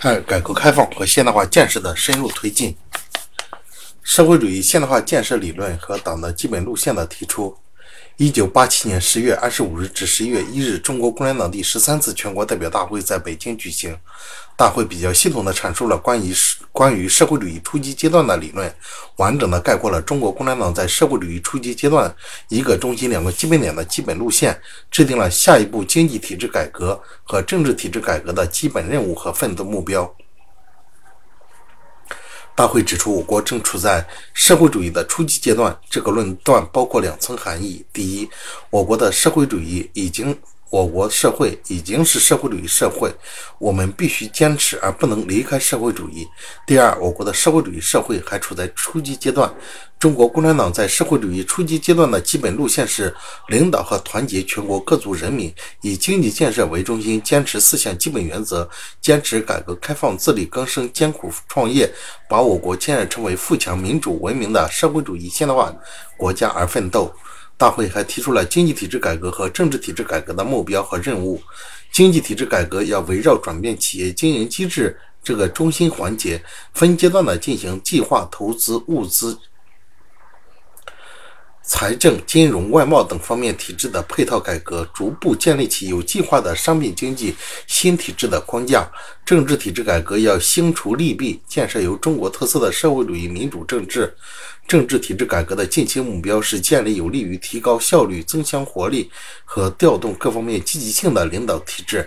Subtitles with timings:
[0.00, 2.76] 看、改革开放和现代化建设的深入推进。
[4.04, 7.58] 社会主义现代化建设理论和党的基本路线的提出。
[8.18, 13.96] 一九八七年十月二十五日至十一月一日，中国共产党第十三次全国代表大会在北京举行。
[14.56, 16.34] 大会比较系统地阐述了关于
[16.72, 18.74] 关于社会主义初级阶段的理论，
[19.18, 22.12] 完整地概括了中国共产党在社会主义初级阶段
[22.48, 24.60] 一个中心、两个基本点的基本路线，
[24.90, 30.12] 制定了下一步经济体制改革和政治体制改革的基本任务和奋斗目标。
[32.58, 34.04] 大会指出，我国正处在
[34.34, 35.78] 社会主义的初级阶段。
[35.88, 38.28] 这个论断包括两层含义：第一，
[38.68, 40.36] 我国的社会主义已经。
[40.70, 43.10] 我国社会已经是社会主义社会，
[43.58, 46.26] 我们必须坚持而不能离开社会主义。
[46.66, 49.50] 第二，我国的社会主义社会还处在初级阶段。
[49.98, 53.12] 中国共产党在社会主义初级阶段的基本路线是
[53.48, 58.68] 领导和团结全国各族人民，以经济建设为中心，坚持四项基本原则，
[59.00, 61.90] 坚持改革开放、自力更生、艰苦创业，
[62.28, 65.74] 把我国建设成为富强、民主、文明的社会主义现代化
[66.16, 67.12] 国家而奋斗。
[67.58, 71.42] 大会还提出了经济体制改革和政治体制改革的目标和任务。
[71.90, 76.40] 经济体制改革要围绕转变企业经营机制这个中心环节，
[76.72, 79.36] 分阶段的进行计划投资、物资、
[81.80, 87.36] 财政、金融、外贸等方面体制的配套改革，逐步建立起有计划的商品经济
[87.68, 88.90] 新体制的框架。
[89.24, 94.12] 政治体制改革要兴除利弊，建设有中国特色的社会主义民主政治。
[94.66, 99.08] 政治体制改革的近期目标是建立有利于提高效率、增强活力
[99.44, 102.00] 和调动各方面积极性的领导体制；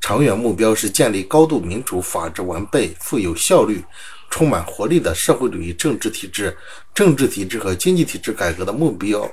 [0.00, 3.82] 长远目标是建立高度民主、法治完备、富有效率、
[4.30, 6.56] 充满活力的社会主义政治体制。
[6.94, 9.30] 政治体制和经济体制改革的目标、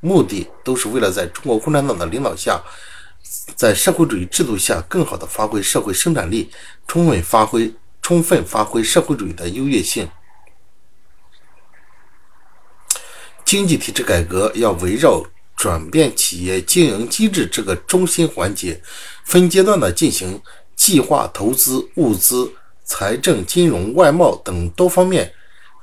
[0.00, 2.60] 目的都是为了在中国共产党的领导下，
[3.54, 6.50] 在社会主义制度下更好地发挥社会生产力，
[6.86, 10.08] 充分发挥、充分发挥社会主义的优越性。
[13.44, 15.22] 经济体制改革要围绕
[15.54, 18.82] 转变企业经营机制这个中心环节，
[19.24, 20.40] 分阶段的进行
[20.74, 22.50] 计划投资、物资、
[22.84, 25.32] 财政、金融、外贸等多方面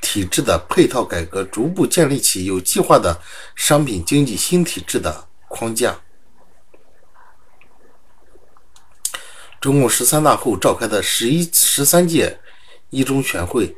[0.00, 3.20] 体制的配套改革，逐步建立起有计划的
[3.54, 5.98] 商品经济新体制的框架。
[9.60, 12.40] 中共十三大后召开的十一十三届
[12.90, 13.76] 一中全会。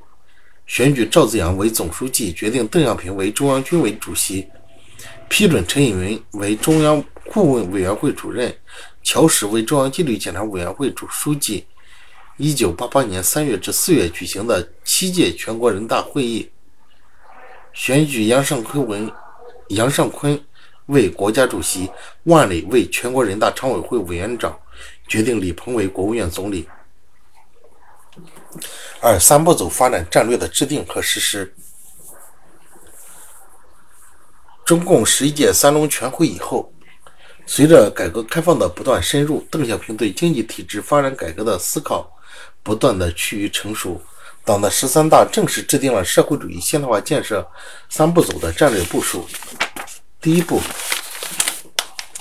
[0.66, 4.48] 选举赵紫阳为总书记，决定邓小平为中央军委主席，
[5.28, 8.56] 批准陈应云为中央顾问委员会主任，
[9.02, 11.66] 乔石为中央纪律检查委员会主书记。
[12.36, 16.50] 一九八八年三月至四月举行的七届全国人大会议，
[17.72, 19.12] 选举杨尚昆为
[19.68, 20.44] 杨尚昆
[20.86, 21.88] 为国家主席，
[22.24, 24.58] 万里为全国人大常委会委员长，
[25.06, 26.68] 决定李鹏为国务院总理。
[29.00, 31.54] 二三步走发展战略的制定和实施。
[34.64, 36.72] 中共十一届三中全会以后，
[37.46, 42.10] 随着改革开放的不断深入，邓小平对经济体制发展改革的思考
[42.64, 44.02] 不断的趋于成熟。
[44.44, 47.48] 党的十三大正式制定了社会主义现代化建设
[47.88, 49.26] 三步走的战略部署。
[50.20, 50.60] 第一步，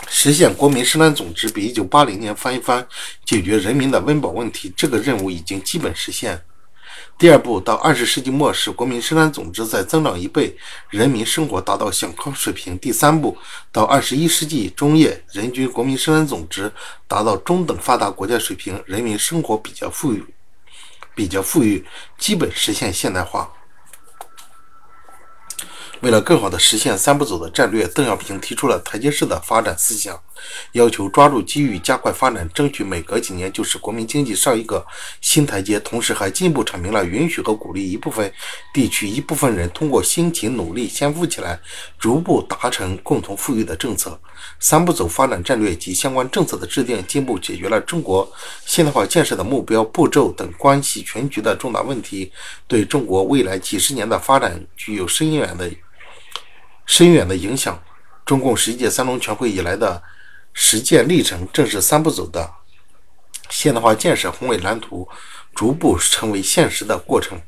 [0.08, 2.88] 实现国民生产总值比一九八零年翻一番，
[3.26, 6.42] 解决人民的温饱问题，这个任务已经基本实现。
[7.18, 10.56] 第二步，到二十世纪末使国民生产总值再增长一倍，
[10.90, 12.78] 人民生活达到小康水平。
[12.80, 13.38] 第三步，
[13.72, 16.72] 到二十一世纪中叶，人均国民生产总值
[17.08, 20.25] 达到中等发达国家水平，人民生活比较富裕，
[21.16, 21.85] 比较富裕，
[22.18, 23.51] 基本实现现代化。
[26.01, 30.22] 为了更好的实现三步走的战略，邓小平提出了台阶式的发展思想，
[30.74, 34.86] 要求抓住机遇，加快发展，争取每隔几年就使国民经济上一个
[35.22, 35.80] 新台阶。
[35.80, 38.32] 同时，还进一步阐明了允许和鼓励一部分
[38.74, 41.60] 地区、一部分人通过辛勤努力先富起来，
[41.98, 44.20] 逐步达成共同富裕的政策。
[44.60, 48.30] 三步走发展战略及相关政策的制定，进一步解决了中国
[48.66, 52.31] 现代化建设的目标、步骤等关系全局的重大问题，
[52.68, 55.72] 对中国未来几十年的发展具有深远的。
[56.86, 57.81] 深远的影响。
[58.25, 60.02] 中共十一届三中全会以来的
[60.54, 62.50] 实践历程，正是三步走的
[63.50, 65.08] 现代化建设宏伟蓝图
[65.54, 67.40] 逐步成为现实的过程。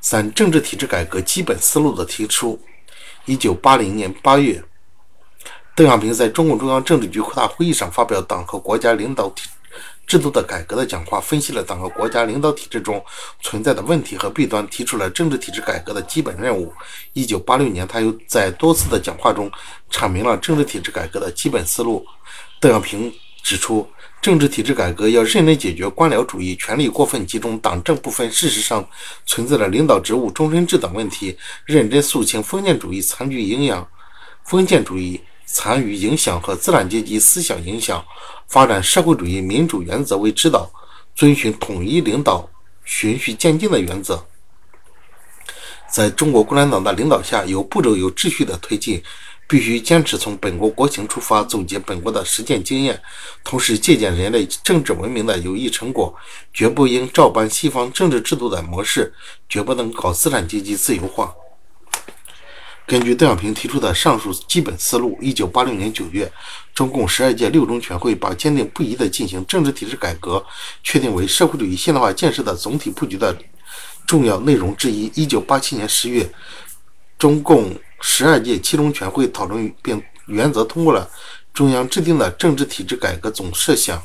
[0.00, 2.60] 三、政治体制改革基本思路的提出。
[3.24, 4.62] 一九八零年八月，
[5.74, 9.48] 邓小平在中共中央政治局扩大会议上发表党和国家领导体。
[10.06, 13.04] 制度的改革的讲话，分析了党和国家领导体制中
[13.40, 16.72] 存在的问题和弊端，提出了政治体制改革的基本任务。
[17.12, 19.50] 一九八六年，他又在多次的讲话中
[19.90, 22.06] 阐明了政治体制改革的基本思路。
[22.60, 23.12] 邓小平
[23.42, 23.88] 指出，
[24.22, 28.88] 政治体制改革要认真解决官僚主义、权力过分集中、党政不分事实上
[29.26, 33.86] 存在的领导职务终身制等问题，认真肃清封建主义残余营养、
[34.44, 38.04] 封建主义残余影响和资产阶级思想影响，
[38.48, 40.70] 发展社会主义民主原则为指导，
[41.14, 42.50] 遵循统一领导、
[42.84, 44.26] 循序渐进的原则，
[45.90, 49.02] 在中国共产党的领导下，有步骤、有秩序的推进。
[49.48, 53.00] 必须坚持从本国国情出发，总结本国的实践经验，
[53.44, 56.12] 同时借鉴人类政治文明的有益成果，
[56.52, 59.14] 绝不应照搬西方政治制度的模式，
[59.48, 61.32] 绝不能搞资产阶级自由化。
[62.86, 66.30] 根据邓小平提出的上述基本思路，一九八六年九月，
[66.74, 70.44] 中共十二届六中全会把坚定不移地进行政治体制改革
[70.82, 73.36] 确定为社会主义现代化建设的总体布局的
[74.06, 75.10] 重要内容之一。
[75.14, 76.30] 一九八七年十月，
[77.18, 77.74] 中共。
[78.02, 81.08] 十二届七中全会讨论并原则通过了
[81.54, 84.00] 中央制定的政治体制改革总设想、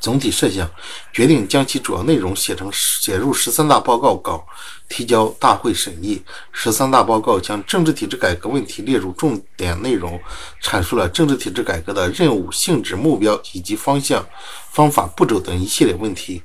[0.00, 0.68] 总体设想，
[1.12, 4.44] 决定将其主要内容写成写入十三大报告稿，
[4.88, 6.20] 提交大会审议。
[6.50, 10.18] 十三大报告将政治体制改革问题列入重点内容，
[10.62, 14.26] 阐述了政治体制改革的任务、性质、目标以及方向、
[14.72, 16.42] 方法、步骤等一系列问题。